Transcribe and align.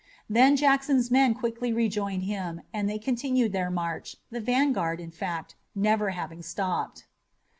Then 0.27 0.55
Jackson's 0.55 1.11
men 1.11 1.35
quickly 1.35 1.71
rejoined 1.71 2.23
him 2.23 2.61
and 2.73 2.89
they 2.89 2.97
continued 2.97 3.51
their 3.51 3.69
march, 3.69 4.15
the 4.31 4.41
vanguard, 4.41 4.99
in 4.99 5.11
fact, 5.11 5.53
never 5.75 6.09
having 6.09 6.41
stopped. 6.41 7.05